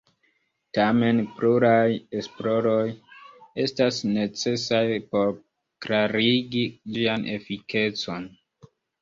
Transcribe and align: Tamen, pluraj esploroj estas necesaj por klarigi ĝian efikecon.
Tamen, 0.75 1.17
pluraj 1.33 1.83
esploroj 2.21 2.79
estas 3.65 3.99
necesaj 4.15 4.81
por 5.13 5.31
klarigi 5.87 6.65
ĝian 6.97 7.29
efikecon. 7.37 8.27